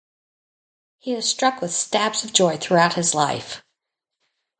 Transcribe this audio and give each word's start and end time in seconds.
He 0.97 1.13
is 1.13 1.29
struck 1.29 1.61
with 1.61 1.71
"stabs 1.75 2.23
of 2.23 2.33
joy" 2.33 2.57
throughout 2.57 2.95
his 2.95 3.13
life. 3.13 3.61